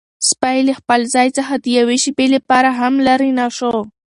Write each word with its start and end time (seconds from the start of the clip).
سپی 0.29 0.57
له 0.67 0.73
خپل 0.79 1.01
ځای 1.13 1.27
څخه 1.37 1.53
د 1.57 1.65
یوې 1.79 1.97
شېبې 2.03 2.27
لپاره 2.35 2.69
هم 2.79 2.93
لیرې 3.05 3.31
نه 3.39 3.47
شو. 3.57 3.75